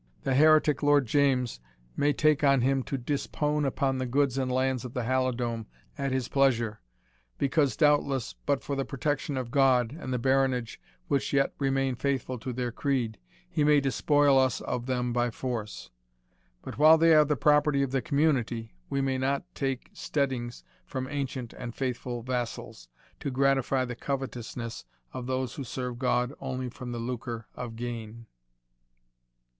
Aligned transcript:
The 0.23 0.33
heretic 0.33 0.81
Lord 0.81 1.05
James 1.05 1.59
may 1.95 2.11
take 2.11 2.43
on 2.43 2.61
him 2.61 2.81
to 2.85 2.97
dispone 2.97 3.65
upon 3.65 3.99
the 3.99 4.07
goods 4.07 4.35
and 4.35 4.51
lands 4.51 4.83
of 4.83 4.95
the 4.95 5.03
Halidome 5.03 5.67
at 5.95 6.11
his 6.11 6.27
pleasure, 6.27 6.81
because, 7.37 7.77
doubtless, 7.77 8.33
but 8.47 8.63
for 8.63 8.75
the 8.75 8.83
protection 8.83 9.37
of 9.37 9.51
God, 9.51 9.91
and 9.99 10.11
the 10.11 10.17
baronage 10.17 10.81
which 11.07 11.33
yet 11.33 11.53
remain 11.59 11.93
faithful 11.93 12.39
to 12.39 12.51
their 12.51 12.71
creed, 12.71 13.19
he 13.47 13.63
may 13.63 13.79
despoil 13.79 14.39
us 14.39 14.59
of 14.61 14.87
them 14.87 15.13
by 15.13 15.29
force; 15.29 15.91
but 16.63 16.79
while 16.79 16.97
they 16.97 17.13
are 17.13 17.23
the 17.23 17.35
property 17.35 17.83
of 17.83 17.91
the 17.91 18.01
Community, 18.01 18.73
we 18.89 19.01
may 19.01 19.19
not 19.19 19.43
take 19.53 19.91
steadings 19.93 20.63
from 20.83 21.07
ancient 21.09 21.53
and 21.53 21.75
faithful 21.75 22.23
vassals, 22.23 22.89
to 23.19 23.29
gratify 23.29 23.85
the 23.85 23.93
covetousness 23.95 24.83
of 25.13 25.27
those 25.27 25.53
who 25.53 25.63
serve 25.63 25.99
God 25.99 26.33
only 26.39 26.69
from 26.69 26.91
the 26.91 26.97
lucre 26.97 27.45
of 27.53 27.75
gain." 27.75 28.25